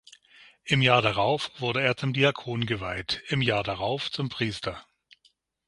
Im 0.63 0.81
Jahr 0.81 1.03
darauf 1.03 1.51
wurde 1.61 1.83
er 1.83 1.95
zum 1.95 2.11
Diakon 2.11 2.65
geweiht, 2.65 3.21
im 3.27 3.43
Jahr 3.43 3.63
darauf 3.63 4.09
zum 4.11 4.29
Priester. 4.29 4.83